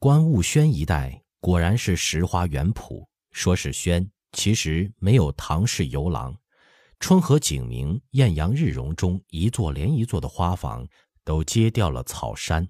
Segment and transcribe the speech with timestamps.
[0.00, 3.04] 观雾轩一带果然是石花园圃。
[3.32, 6.38] 说是轩，其实没有唐式游廊。
[7.00, 10.86] 春和景明、艳阳日融中，一座连一座的花房
[11.24, 12.68] 都揭掉了草山，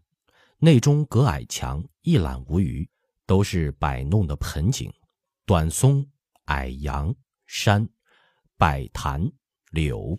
[0.57, 2.89] 内中隔矮墙，一览无余，
[3.27, 4.91] 都是摆弄的盆景，
[5.45, 6.07] 短松、
[6.47, 7.15] 矮杨、
[7.47, 7.87] 山、
[8.57, 9.31] 柏檀、
[9.71, 10.19] 柳，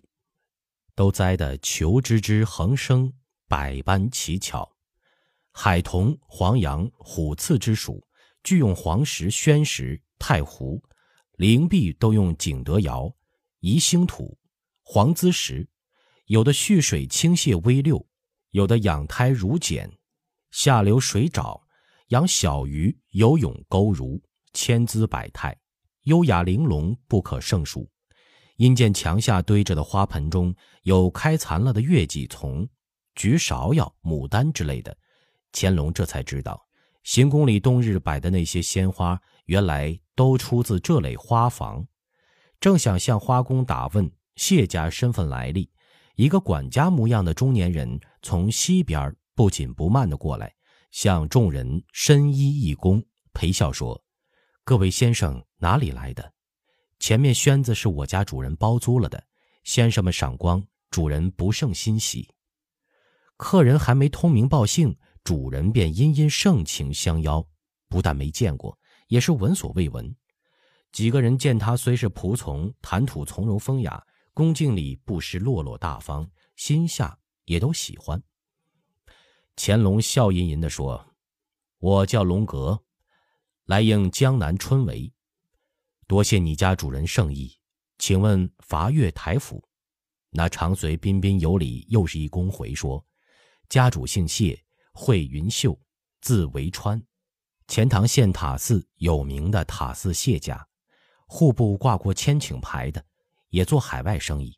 [0.93, 3.11] 都栽得求枝枝横生，
[3.47, 4.75] 百般奇巧。
[5.51, 8.05] 海桐、黄杨、虎刺之属，
[8.43, 10.81] 俱用黄石、宣石、太湖；
[11.37, 13.13] 灵璧都用景德窑。
[13.59, 14.37] 宜兴土、
[14.83, 15.67] 黄滋石，
[16.27, 18.07] 有的蓄水清泻微溜，
[18.51, 19.91] 有的养胎如茧，
[20.51, 21.61] 下流水沼，
[22.07, 24.21] 养小鱼游泳钩如，
[24.53, 25.57] 千姿百态，
[26.03, 27.89] 优雅玲珑，不可胜数。
[28.55, 32.67] 因见墙下堆着的花盆中有开残了的月季丛、
[33.15, 34.97] 菊芍药、牡丹之类的，
[35.51, 36.67] 乾隆这才知道，
[37.03, 41.87] 行宫里冬日摆的那些鲜花，原来都出自这类花房。
[42.59, 45.71] 正想向花工打问谢家身份来历，
[46.15, 50.53] 一个管家模样的中年人从西边不紧不慢地过来，
[50.91, 54.03] 向众人深揖一躬，陪笑说
[54.65, 56.33] ：“各位先生哪里来的？
[56.99, 59.23] 前面轩子是我家主人包租了的，
[59.63, 60.61] 先生们赏光，
[60.91, 62.35] 主人不胜欣喜。
[63.37, 67.45] 客人还没通名报姓，主人便殷殷盛情相邀，
[67.87, 70.15] 不但没见过，也是闻所未闻。”
[70.91, 74.03] 几个人见他虽是仆从，谈吐从容风雅，
[74.33, 78.21] 恭敬里不失落落大方，心下也都喜欢。
[79.55, 81.13] 乾隆笑吟吟地说
[81.77, 82.83] ：“我叫龙格，
[83.65, 85.11] 来应江南春闱，
[86.07, 87.59] 多谢你家主人盛意，
[87.99, 89.63] 请问伐越台府？”
[90.31, 93.05] 那长随彬彬有礼，又是一躬回说
[93.69, 94.63] ：“家主姓谢，
[94.93, 95.79] 惠云秀，
[96.21, 97.01] 字维川，
[97.67, 100.67] 钱塘县塔寺有名的塔寺谢家。”
[101.31, 103.05] 户部挂过千顷牌的，
[103.49, 104.57] 也做海外生意。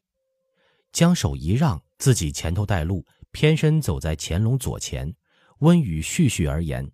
[0.94, 5.14] 将手一让，自己前头带路，偏身走在乾隆左前，
[5.59, 6.90] 温语絮絮而言：“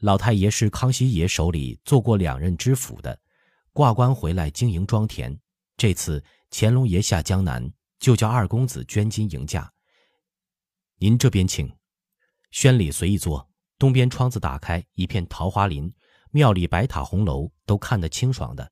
[0.00, 3.18] 老太爷是康熙爷手里做过两任知府的，
[3.72, 5.40] 挂官回来经营庄田。
[5.78, 9.72] 这次乾隆爷下江南，就叫二公子捐金迎驾。
[10.98, 11.74] 您这边请，
[12.50, 13.48] 轩里随意坐，
[13.78, 15.92] 东边窗子打开，一片桃花林。”
[16.30, 18.70] 庙里白塔红楼都看得清爽的，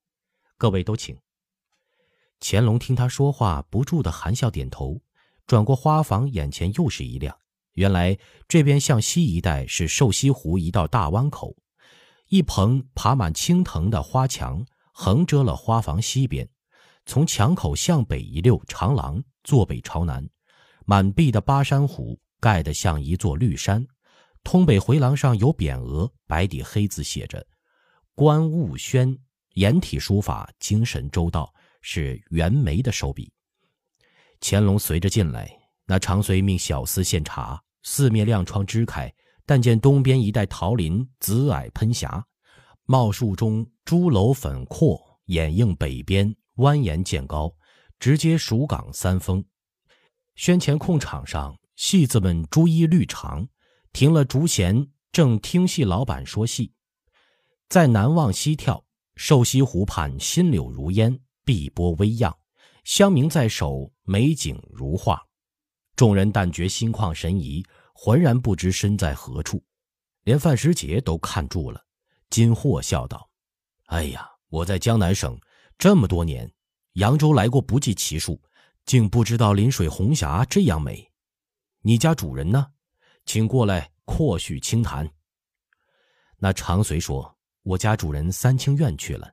[0.58, 1.18] 各位都请。
[2.38, 5.00] 乾隆听他说话，不住的含笑点头，
[5.46, 7.34] 转过花房，眼前又是一亮。
[7.72, 8.16] 原来
[8.46, 11.56] 这边向西一带是瘦西湖一道大湾口，
[12.28, 16.46] 一棚爬满青藤的花墙横遮了花房西边，
[17.06, 20.28] 从墙口向北一溜长廊，坐北朝南，
[20.84, 23.86] 满壁的巴山虎盖得像一座绿山。
[24.44, 27.44] 通北回廊上有匾额，白底黑字写着
[28.14, 29.18] “关务轩”，
[29.54, 33.32] 颜体书法精神周到，是袁枚的手笔。
[34.40, 35.50] 乾隆随着进来，
[35.84, 39.12] 那长随命小厮献茶，四面亮窗支开，
[39.44, 42.24] 但见东边一带桃林，紫霭喷霞，
[42.84, 47.52] 茂树中朱楼粉阔，掩映北边蜿蜒渐高，
[47.98, 49.44] 直接蜀港三峰。
[50.36, 53.48] 轩前空场上，戏子们朱衣绿长。
[53.92, 55.82] 停了竹弦，正听戏。
[55.82, 56.70] 老板说戏，
[57.66, 62.36] 在南望西眺，瘦西湖畔新柳如烟，碧波微漾，
[62.84, 65.18] 香茗在手，美景如画。
[65.94, 69.64] 众人但觉心旷神怡，浑然不知身在何处。
[70.24, 71.82] 连范时杰都看住了，
[72.28, 73.26] 金霍笑道
[73.88, 75.40] ：“哎呀，我在江南省
[75.78, 76.52] 这么多年，
[76.94, 78.38] 扬州来过不计其数，
[78.84, 81.05] 竟不知道临水红霞这样美。
[81.86, 82.66] 你家主人呢？”
[83.26, 85.08] 请过来阔叙清谈。
[86.36, 89.32] 那长随说：“我家主人三清院去了。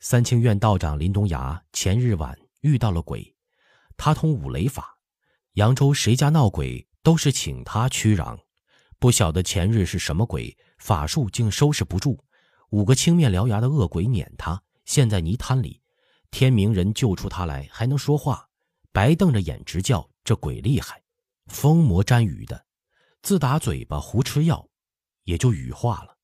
[0.00, 3.36] 三清院道长林东崖前日晚遇到了鬼，
[3.98, 4.96] 他通五雷法，
[5.56, 8.38] 扬州谁家闹鬼都是请他驱攘。
[8.98, 12.18] 不晓得前日是什么鬼，法术竟收拾不住，
[12.70, 15.82] 五个青面獠牙的恶鬼撵他，陷在泥滩里。
[16.30, 18.48] 天明人救出他来，还能说话，
[18.90, 20.08] 白瞪着眼直叫。
[20.24, 21.03] 这鬼厉害，
[21.46, 22.64] 疯魔沾雨的。”
[23.22, 24.68] 自打嘴巴胡吃药，
[25.22, 26.18] 也就羽化了。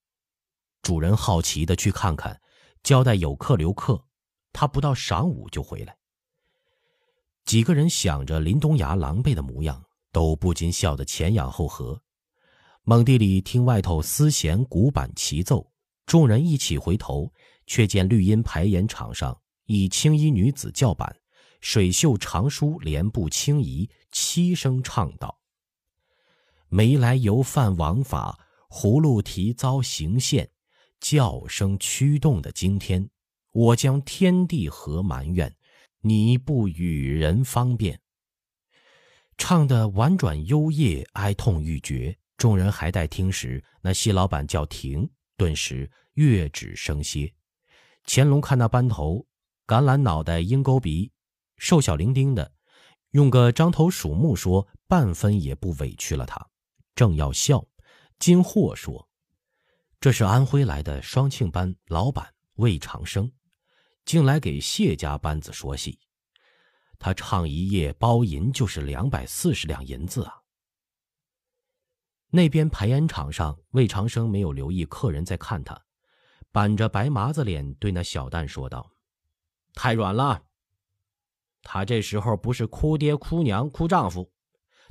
[0.82, 2.38] 主人好奇的去看看，
[2.82, 4.04] 交代有客留客，
[4.52, 5.96] 他不到晌午就回来。
[7.46, 9.82] 几个人想着林东崖狼狈的模样，
[10.12, 12.02] 都不禁笑得前仰后合。
[12.82, 15.72] 猛地里听外头丝弦鼓板齐奏，
[16.04, 17.32] 众人一起回头，
[17.66, 21.14] 却见绿荫排演场上一青衣女子叫板，
[21.62, 25.40] 水袖长舒，莲步轻移，七声唱道。
[26.68, 30.50] 没来由犯王法，葫芦提遭行陷，
[31.00, 33.10] 叫声驱动的惊天。
[33.52, 35.56] 我将天地何埋怨，
[36.02, 38.00] 你不与人方便。
[39.36, 42.16] 唱的婉转幽咽，哀痛欲绝。
[42.36, 47.34] 众人还待听时，那谢老板叫停，顿时乐止声歇。
[48.06, 49.26] 乾隆看那班头，
[49.66, 51.10] 橄榄脑袋，鹰钩鼻，
[51.58, 52.52] 瘦小伶仃的，
[53.10, 56.48] 用个獐头鼠目说，半分也不委屈了他。
[56.94, 57.66] 正要笑，
[58.18, 59.08] 金货说
[60.00, 63.30] ：“这是安徽来的双庆班老板魏长生。”
[64.06, 66.00] 竟来给谢家班子说戏，
[66.98, 70.34] 他唱一夜包银就是两百四十两银子啊。
[72.30, 75.80] 那边排烟场上，魏长生没有留意客人在看他，
[76.50, 78.90] 板着白麻子脸对那小旦说道
[79.74, 80.44] ：“太软了。
[81.62, 84.32] 他这时候不是哭爹哭娘哭丈夫，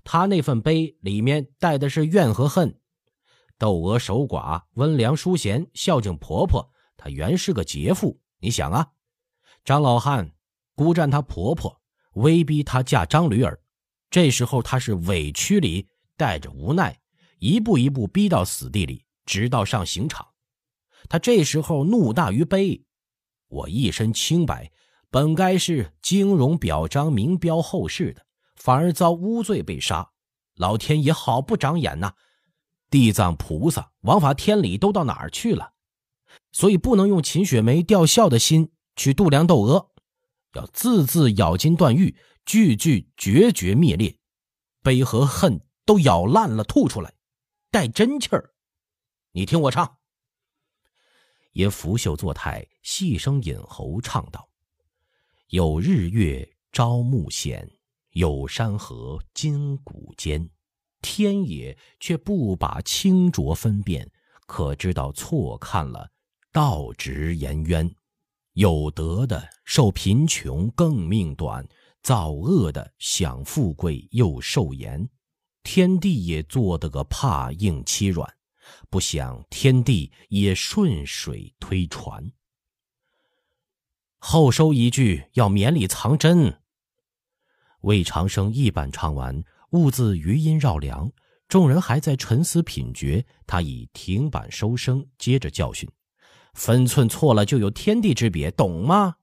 [0.04, 2.80] 他那份悲里面带的是怨和恨。
[3.58, 8.22] 窦娥守寡，温良淑贤，孝敬婆婆，她原是个劫妇。
[8.40, 8.92] 你想啊。”
[9.66, 10.32] 张老汉
[10.76, 11.82] 孤占她婆婆，
[12.14, 13.62] 威逼她嫁张驴儿。
[14.10, 17.00] 这时候她是委屈里带着无奈，
[17.40, 20.26] 一步一步逼到死地里，直到上刑场。
[21.10, 22.82] 她这时候怒大于悲。
[23.50, 24.72] 我一身清白，
[25.10, 28.26] 本该是金融表彰名标后世的，
[28.56, 30.12] 反而遭污罪被杀。
[30.56, 32.14] 老天爷好不长眼呐！
[32.90, 35.74] 地藏菩萨、王法天理都到哪儿去了？
[36.52, 38.72] 所以不能用秦雪梅吊孝的心。
[38.96, 39.92] 去度量窦娥，
[40.56, 44.20] 要字字咬金断玉，句句决绝灭裂，
[44.82, 47.14] 悲和恨都咬烂了吐出来，
[47.72, 48.54] 带真气儿。
[49.32, 50.00] 你听我唱。
[51.54, 54.49] 也拂袖作态，细声引喉唱道
[55.50, 57.68] ：“有日月朝暮显，
[58.12, 60.48] 有山河今古间。
[61.02, 64.12] 天也却不把清浊分辨，
[64.46, 66.12] 可知道错看了
[66.52, 67.92] 道直言冤。”
[68.54, 71.68] 有德的受贫穷更命短，
[72.04, 75.10] 造恶的享富贵又受严，
[75.64, 78.32] 天地也做得个怕硬欺软，
[78.88, 82.32] 不想天地也顺水推船。
[84.20, 86.60] 后收一句，要绵里藏针。
[87.82, 91.10] 魏长生一板唱完，兀自余音绕梁，
[91.48, 95.90] 众人还在沉思品觉，他已停板收声，接着教训。
[96.54, 99.16] 分寸错了就有天地之别，懂吗？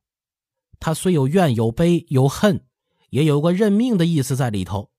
[0.81, 2.65] 他虽有怨有悲有恨，
[3.11, 4.91] 也有个认命的意思在里头。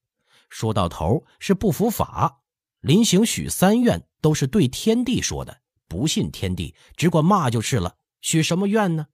[0.50, 2.41] 说到头是不服法，
[2.81, 5.61] 临行许三愿都是对天地说的。
[5.88, 7.95] 不信天地，只管骂就是了。
[8.21, 9.07] 许什么愿呢？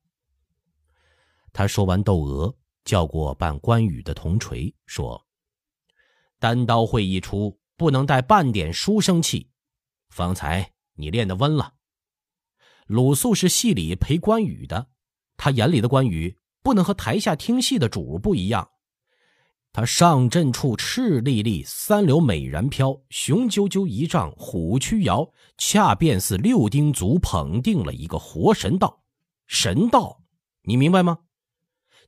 [1.54, 2.54] 他说完窦娥，
[2.84, 5.26] 叫过扮关羽的铜锤，说
[6.40, 9.52] ：“单刀会一出，不能带半点书生气。
[10.10, 11.76] 方才你练得温了。”
[12.88, 14.90] 鲁肃是戏里陪关羽的，
[15.38, 18.72] 他眼里的关羽不能和台下听戏的主不一样。
[19.72, 29.04] 他上阵处赤粒粒，三流美然飘，雄赳赳一丈虎躯摇，恰便似六丁足捧定了一个活神道。
[29.48, 30.22] 神道，
[30.64, 31.20] 你明白吗？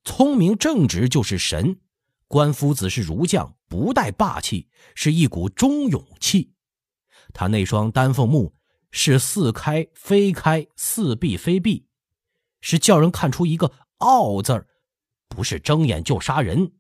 [0.06, 1.82] 聪明正直就是神。
[2.28, 6.54] 关夫子是儒将，不带霸气，是一股忠勇气。
[7.34, 8.56] 他那双丹凤目。
[8.98, 11.86] 是似开非开，似闭非闭，
[12.62, 13.70] 是叫人看出一个
[14.00, 14.70] “傲”字儿，
[15.28, 16.72] 不是睁眼就杀人。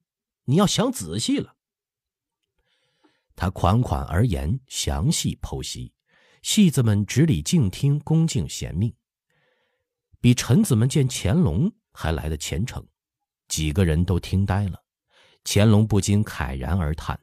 [0.45, 1.57] 你要想仔细了。
[3.35, 5.91] 他款款而言，详细剖析，
[6.41, 8.95] 戏子们执礼静听，恭敬贤命，
[10.21, 12.87] 比臣子们见乾隆还来的虔诚。
[13.47, 14.83] 几个人都听呆了，
[15.43, 17.19] 乾隆不禁慨然而叹：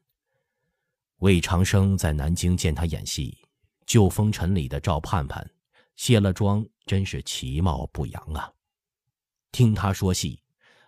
[1.18, 3.38] 魏长生在南京见他演戏。
[3.84, 5.50] 旧风尘里的赵盼盼，
[5.96, 8.50] 卸了妆，真是其貌不扬啊！
[9.50, 10.40] 听他说戏，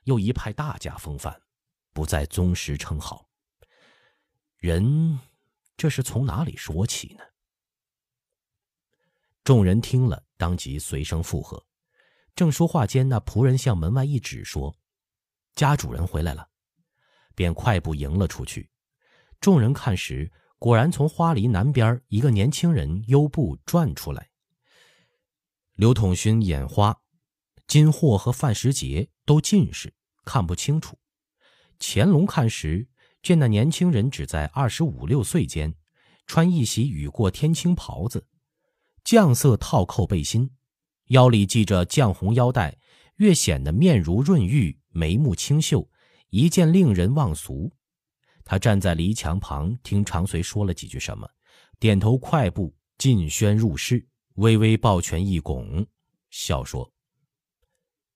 [0.05, 1.39] 又一派大家风范，
[1.93, 3.29] 不在宗师称号。
[4.57, 5.19] 人
[5.77, 7.25] 这是从哪里说起呢？
[9.43, 11.67] 众人听了，当即随声附和。
[12.35, 14.75] 正说话间，那仆人向门外一指，说
[15.55, 16.49] ：“家主人回来了。”
[17.35, 18.71] 便快步迎了出去。
[19.41, 20.33] 众人看时。
[20.57, 24.31] 果然，从花篱南边一个年轻人悠步转出来。
[25.75, 27.03] 刘统勋眼花，
[27.67, 29.93] 金货和范时杰都近视，
[30.25, 30.99] 看不清楚。
[31.79, 32.89] 乾隆看时，
[33.23, 35.75] 见那年轻人只在二十五六岁间，
[36.27, 38.27] 穿一袭雨过天青袍子，
[39.05, 40.51] 绛色套扣背心，
[41.09, 42.79] 腰里系着绛红腰带，
[43.17, 45.89] 越显得面如润玉，眉目清秀，
[46.31, 47.73] 一见令人忘俗。
[48.45, 51.29] 他站在篱墙旁，听长随说了几句什么，
[51.79, 55.87] 点头快步，进轩入室，微微抱拳一拱，
[56.31, 56.93] 笑说：“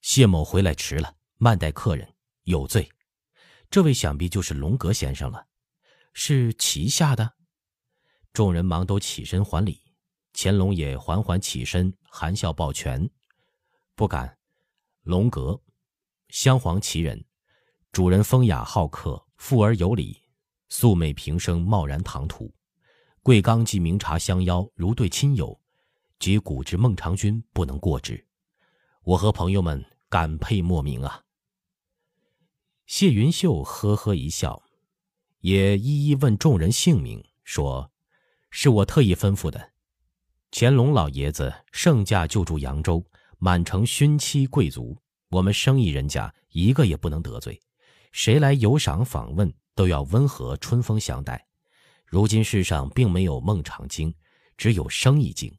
[0.02, 2.14] 谢某回来迟了，慢待客人，
[2.44, 2.88] 有罪。
[3.70, 5.46] 这位想必就是龙阁先生了，
[6.12, 7.34] 是旗下的。”
[8.32, 9.80] 众人忙都起身还礼，
[10.34, 13.10] 乾隆也缓缓起身，含笑抱拳
[13.96, 14.37] ：“不敢，
[15.08, 15.58] 龙阁，
[16.28, 17.24] 镶黄旗人，
[17.92, 20.20] 主人风雅好客，富而有礼，
[20.68, 22.52] 素昧平生，贸然唐突。
[23.22, 25.58] 贵刚及明察相邀，如对亲友，
[26.18, 28.22] 及古之孟尝君，不能过之。
[29.02, 31.24] 我和朋友们感佩莫名啊。”
[32.84, 34.62] 谢云秀呵呵一笑，
[35.40, 37.90] 也一一问众人姓名，说。
[38.50, 39.72] 是我特意吩咐的，
[40.50, 43.02] 乾隆老爷子盛驾就住扬州，
[43.38, 47.60] 满城勋戚贵族，我们生意人家一个也不能得罪，
[48.10, 51.46] 谁来游赏访问都要温和春风相待。
[52.04, 54.12] 如今世上并没有孟尝经，
[54.56, 55.56] 只有生意经。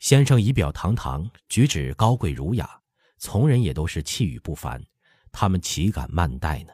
[0.00, 2.68] 先生仪表堂堂，举止高贵儒雅，
[3.16, 4.84] 从人也都是气宇不凡，
[5.32, 6.72] 他们岂敢慢待呢？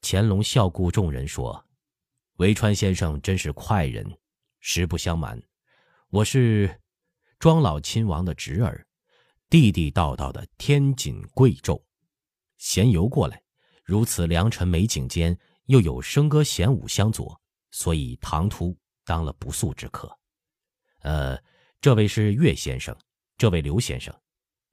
[0.00, 1.64] 乾隆笑顾众人说。
[2.36, 4.16] 维川先生真是快人，
[4.60, 5.42] 实不相瞒，
[6.10, 6.80] 我是
[7.40, 8.86] 庄老亲王的侄儿，
[9.50, 11.82] 地地道道的天锦贵胄，
[12.58, 13.42] 闲游过来，
[13.82, 17.40] 如此良辰美景间，又有笙歌弦舞相佐，
[17.70, 20.18] 所以唐突当了不速之客。
[21.00, 21.42] 呃，
[21.80, 22.94] 这位是岳先生，
[23.38, 24.14] 这位刘先生，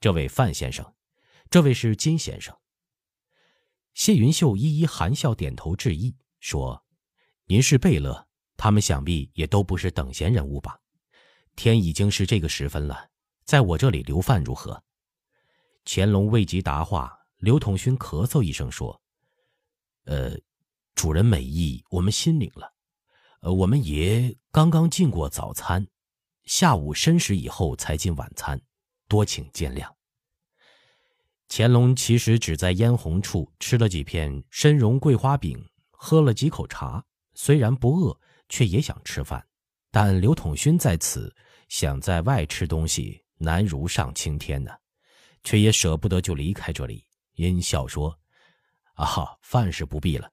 [0.02, 0.94] 这位范先生，
[1.50, 2.54] 这位是金先生。
[3.94, 6.84] 谢云秀一一含笑点头致意，说。
[7.48, 8.28] 您是贝勒，
[8.58, 10.80] 他们想必也都不是等闲人物吧？
[11.56, 13.10] 天已经是这个时分了，
[13.46, 14.84] 在我这里留饭如何？
[15.86, 19.00] 乾隆未及答话，刘统勋咳嗽一声说
[20.06, 20.36] ：“呃，
[20.96, 22.74] 主人美意，我们心领了。
[23.42, 25.88] 呃，我们爷刚刚进过早餐，
[26.46, 28.60] 下午申时以后才进晚餐，
[29.08, 29.88] 多请见谅。”
[31.48, 37.06] 乾隆其实只在嫣红处吃了几片参茸桂花饼，喝了几口茶。
[37.36, 39.46] 虽然不饿，却也想吃饭，
[39.92, 41.36] 但刘统勋在此，
[41.70, 44.72] 想在外吃东西难如上青天呢，
[45.44, 48.18] 却也舍不得就离开这里，因笑说
[48.96, 50.32] ：“啊，饭是不必了，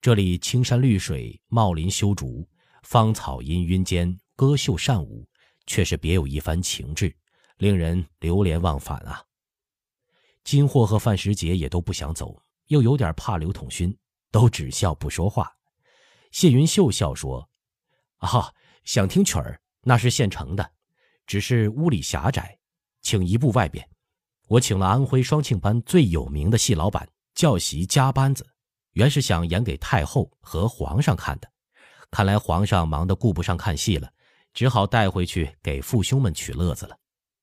[0.00, 2.48] 这里青山绿水，茂林修竹，
[2.82, 5.28] 芳草氤氲间，歌秀善舞，
[5.66, 7.14] 却是别有一番情致，
[7.58, 9.22] 令人流连忘返啊。”
[10.44, 13.96] 金货和范时杰也都不想走，又有点怕刘统勋，
[14.30, 15.52] 都只笑不说话。
[16.30, 17.50] 谢云秀笑说
[18.18, 20.72] ：“啊，想听曲儿，那是现成的，
[21.26, 22.58] 只是屋里狭窄，
[23.02, 23.88] 请一步外边。
[24.48, 28.46] 我请了安徽双庆班最有名的戏老板教习加班子，
[28.92, 31.50] 原是想演给太后和皇上看的，
[32.10, 34.12] 看来皇上忙得顾不上看戏了，
[34.54, 36.96] 只好带回去给父兄们取乐子了。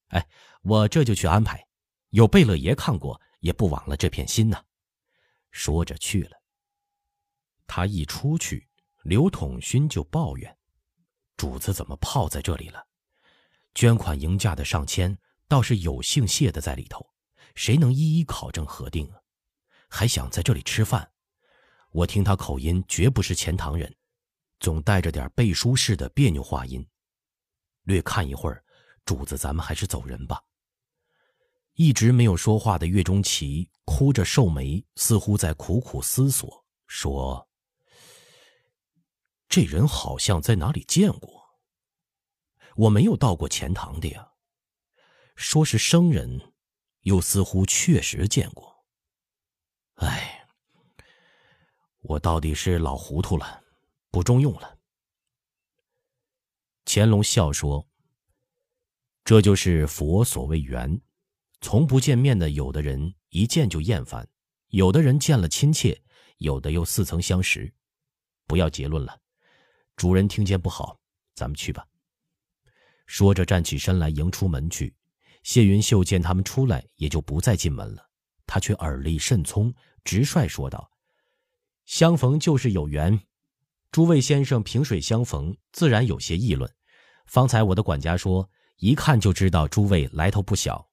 [0.07, 0.27] 哎，
[0.61, 1.65] 我这就去安排，
[2.09, 4.63] 有贝勒爷看过，也不枉了这片心呐。”
[5.51, 6.41] 说着去了。
[7.67, 8.67] 他一出去。
[9.03, 10.57] 刘统勋就抱怨
[11.35, 12.81] ：“主子怎么泡在这里了？
[13.75, 17.05] 捐款迎驾的上千，倒是有姓谢的在里头，
[17.55, 19.19] 谁能一一考证核定啊？
[19.89, 21.11] 还想在这里吃饭？
[21.91, 23.95] 我听他口音绝不是钱塘人，
[24.59, 26.85] 总带着点背书式的别扭话音。
[27.83, 28.63] 略看一会儿，
[29.05, 30.41] 主子咱们还是走人吧。”
[31.75, 37.49] 一直没有说话的岳钟琪哭着皱眉，似乎在苦苦思索，说。
[39.49, 41.42] 这人好像在哪里见过。
[42.75, 44.31] 我没有到过钱塘的呀。
[45.35, 46.53] 说是生人，
[47.01, 48.85] 又似乎确实见过。
[49.95, 50.47] 哎，
[52.01, 53.63] 我到底是老糊涂了，
[54.11, 54.77] 不中用了。
[56.85, 57.87] 乾隆笑说
[59.23, 61.01] ：“这就是佛所谓缘。
[61.61, 64.23] 从不见面的，有的人一见就厌烦；
[64.67, 66.03] 有的人见了亲切，
[66.37, 67.73] 有的又似曾相识。
[68.45, 69.19] 不要结论了。”
[69.95, 70.99] 主人听见不好，
[71.35, 71.87] 咱们去吧。
[73.05, 74.93] 说着，站起身来迎出门去。
[75.43, 78.09] 谢云秀见他们出来，也就不再进门了。
[78.47, 80.89] 他却耳力甚聪，直率说道
[81.85, 83.19] ：“相逢就是有缘，
[83.91, 86.71] 诸位先生萍水相逢，自然有些议论。
[87.25, 90.89] 方才我的管家说，一看就知道诸位来头不小。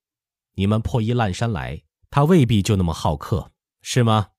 [0.55, 3.53] 你们破衣烂衫来，他未必就那么好客，
[3.83, 4.31] 是吗？”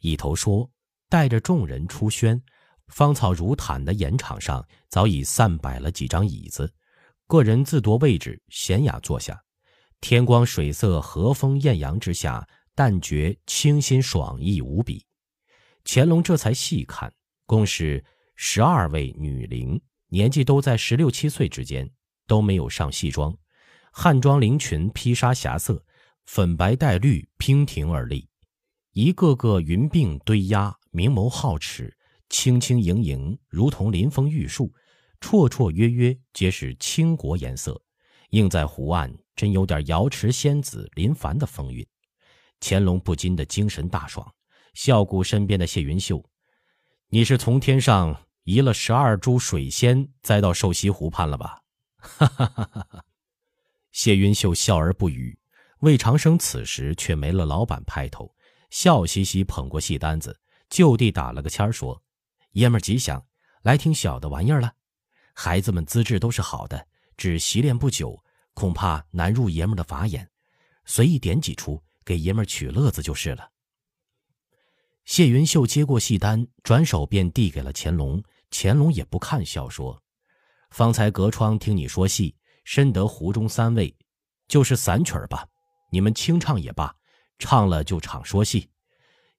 [0.00, 0.70] 一头说，
[1.08, 2.42] 带着众人出轩。
[2.88, 6.72] 芳草如毯的演场上，早已散摆了几张椅子，
[7.26, 9.42] 个人自夺位置，闲雅坐下。
[10.00, 15.04] 天光水色，和风艳阳之下，但觉清新爽意无比。
[15.84, 17.12] 乾隆这才细看，
[17.46, 21.90] 共是十二位女伶，年纪都在十六七岁之间，
[22.26, 23.36] 都没有上戏装，
[23.90, 25.84] 汉装绫裙披纱霞色，
[26.26, 28.28] 粉白带绿娉婷而立，
[28.92, 31.96] 一个个云鬓堆压，明眸皓齿，
[32.28, 34.72] 轻轻盈盈，如同临风玉树，
[35.20, 37.80] 绰绰约约皆是倾国颜色，
[38.30, 41.86] 映在湖岸，真有点瑶池仙子临凡的风韵。
[42.60, 44.34] 乾隆不禁的精神大爽，
[44.74, 46.24] 笑顾身边的谢云秀
[47.10, 51.60] ：“你是从天上移了十二株水仙栽到瘦西湖畔了吧？”
[51.98, 53.04] 哈哈哈哈哈！
[53.92, 55.38] 谢云秀笑而不语。
[55.80, 58.34] 魏长生此时却没了老板派头，
[58.70, 60.40] 笑嘻嘻捧过戏单子，
[60.70, 62.02] 就地打了个签儿，说
[62.56, 63.22] ：“爷们儿吉祥，
[63.60, 64.72] 来听小的玩意儿了。
[65.34, 68.18] 孩子们资质都是好的，只习练不久，
[68.54, 70.26] 恐怕难入爷们的法眼，
[70.86, 73.50] 随意点几出。”给爷们儿取乐子就是了。
[75.04, 78.22] 谢云秀接过戏单，转手便递给了乾隆。
[78.50, 80.00] 乾隆也不看笑，说
[80.70, 82.34] ：“方才隔窗听你说戏，
[82.64, 83.92] 深得湖中三味，
[84.46, 85.44] 就是散曲儿吧？
[85.90, 86.94] 你们清唱也罢，
[87.40, 88.70] 唱了就场说戏，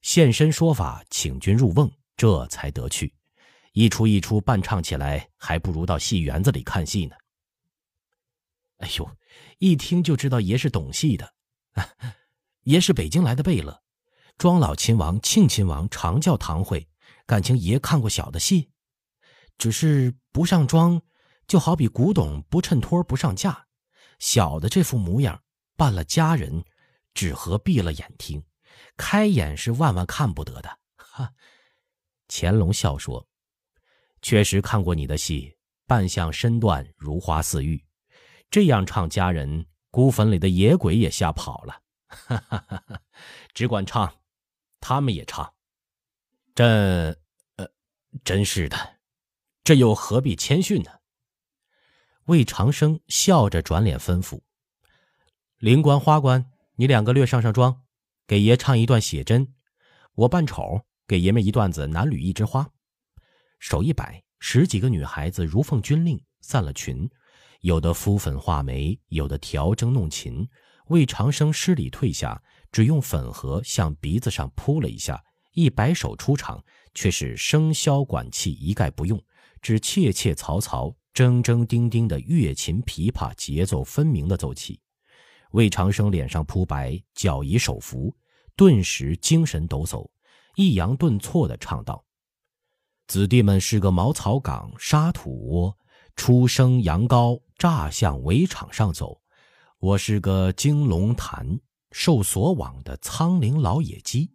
[0.02, 3.14] 现身说法，请君入瓮，这才得去。
[3.72, 7.16] 一出一出伴唱起来，还不如到戏园子里看戏呢。”
[8.80, 9.10] 哎呦，
[9.60, 11.34] 一听就知道爷是懂戏的。
[12.64, 13.82] 爷是北京来的贝勒，
[14.38, 16.88] 庄老亲王、庆亲王常叫堂会，
[17.26, 18.70] 感情爷看过小的戏，
[19.58, 21.02] 只是不上妆，
[21.48, 23.68] 就好比古董不衬托不上架。
[24.20, 25.44] 小的这副模样，
[25.76, 26.64] 扮了佳人，
[27.14, 28.44] 只合闭了眼听，
[28.96, 30.80] 开眼是万万看不得的。
[30.98, 31.32] 哈，
[32.28, 33.28] 乾隆笑说
[34.22, 37.84] ：“确实看过你的戏，扮相身段如花似玉，
[38.50, 42.84] 这样唱佳人，孤坟里的野鬼也吓跑了。”哈哈哈！
[42.88, 43.02] 哈
[43.54, 44.22] 只管唱，
[44.80, 45.54] 他们也唱。
[46.56, 46.66] 这，
[47.58, 47.68] 呃，
[48.24, 49.00] 真是的，
[49.64, 50.92] 这又何必谦逊呢？
[52.26, 54.42] 魏长生笑着转脸吩咐
[55.60, 57.84] ：“灵官、花官，你两个略上上妆，
[58.26, 59.54] 给爷唱一段写真。
[60.14, 62.70] 我扮丑，给爷们一段子男女一枝花。”
[63.60, 67.10] 手一摆，十几个女孩子如奉军令，散了群，
[67.62, 70.48] 有的敷粉画眉，有的调筝弄琴。
[70.88, 72.42] 魏长生施礼退下，
[72.72, 75.22] 只用粉盒向鼻子上扑了一下，
[75.54, 79.22] 一摆手出场，却是笙箫管器一概不用，
[79.62, 84.80] 只切切嘈嘈、铮铮叮叮的乐琴、琵琶节奏分明的奏起。
[85.52, 88.16] 魏长生脸上扑白，脚以手扶，
[88.56, 90.10] 顿时精神抖擞，
[90.58, 92.04] 抑扬顿挫地唱道
[93.06, 95.78] ：“子弟们是个茅草岗、沙土窝，
[96.16, 99.22] 出生羊羔，乍向围场上走。”
[99.78, 101.60] 我是个惊龙潭
[101.92, 104.32] 受锁网的苍灵老野鸡，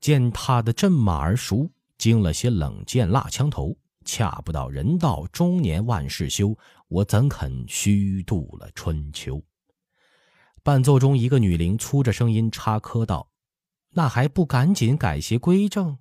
[0.00, 3.76] 见他的阵马儿熟，惊了些冷箭蜡枪头。
[4.04, 9.40] 恰不到人到中年万事休，我怎肯虚度了春秋？
[10.64, 13.28] 伴奏中，一个女伶粗着声音插科道
[13.92, 15.98] ：“那还不赶紧改邪归正？”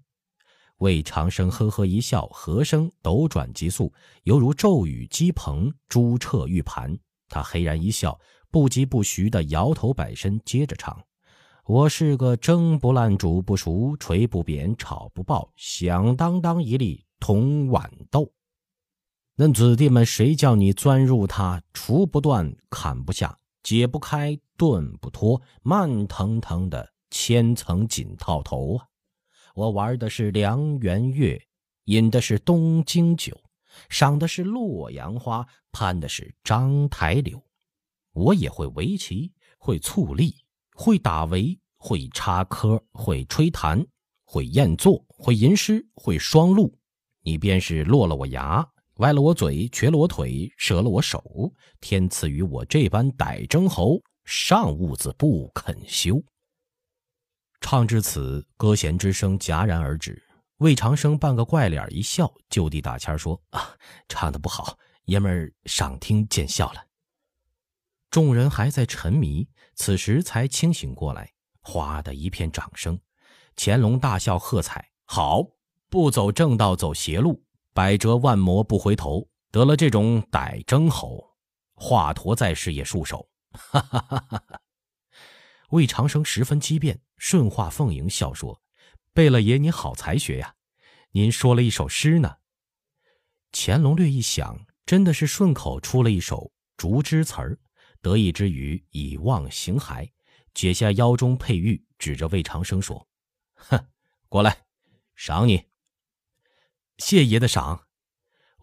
[0.80, 6.98] 魏长生呵呵一笑，和声斗转急速，犹如骤雨击棚，朱彻玉盘。
[7.30, 8.20] 他嘿然一笑。
[8.54, 11.02] 不疾不徐地摇头摆身，接着唱
[11.66, 18.30] ：“我是个蒸不烂、煮不熟、捶不扁、炒不爆，响当当一粒铜碗豆。
[19.38, 28.88] 恁子弟们，谁叫你钻入它，锄不断，砍不下，解不开，顿不脱，慢腾腾的千层锦套头啊！
[29.54, 31.40] 我玩的是梁元月，
[31.84, 33.40] 饮的是东京酒，
[33.90, 37.40] 赏的是洛阳花，攀的是章台柳。”
[38.14, 40.36] 我也会围棋，会促力，
[40.76, 43.86] 会打围，会插科，会吹弹，
[44.26, 46.78] 会验座，会吟诗，会双录。
[47.22, 51.24] 你便是落了我牙，歪了我嘴，瘸了我腿，折了我手，
[51.80, 56.22] 天赐予我这般歹征侯，上兀子不肯休。
[57.62, 60.22] 唱至此，歌弦之声戛然而止。
[60.58, 63.70] 魏长生扮个怪脸一笑，就地打签说：“啊，
[64.10, 66.84] 唱的不好，爷们儿赏听见笑了。”
[68.12, 73.00] 众人还在沉迷，此时才清醒过来，哗的一片掌声。
[73.56, 75.42] 乾隆大笑喝彩：“好，
[75.90, 77.42] 不走正道走邪路，
[77.74, 79.28] 百折万磨不回头。
[79.50, 81.24] 得了这种歹征侯，
[81.74, 84.62] 华佗在世也束手。”哈哈哈哈哈！
[85.72, 88.62] 魏长生十分机变，顺化奉迎笑说
[89.14, 90.56] ：“贝勒爷，你好才学呀！
[91.12, 92.38] 您说了一首诗呢。”
[93.54, 97.58] 乾隆略一想，真的是顺口出了一首竹枝词儿。
[98.02, 100.10] 得意之余，以望形骸，
[100.54, 103.08] 解下腰中佩玉，指着魏长生说
[103.54, 103.88] ：“哼，
[104.28, 104.66] 过来，
[105.16, 105.68] 赏你。”
[106.98, 107.88] 谢爷的赏。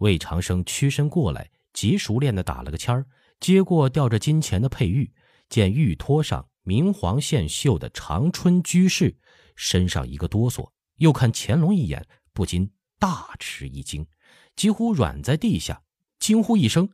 [0.00, 3.06] 魏长生屈身过来，极熟练的打了个签儿，
[3.40, 5.14] 接过吊着金钱的佩玉，
[5.48, 9.16] 见玉托上明黄线绣的长春居士，
[9.56, 14.06] 身上一个哆嗦，又看乾隆一眼，不禁大吃一惊，
[14.54, 15.82] 几乎软在地下，
[16.18, 16.90] 惊呼一声：“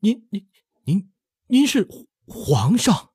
[0.00, 0.46] 您您
[0.84, 1.10] 您
[1.46, 1.88] 您是
[2.26, 3.09] 皇上！”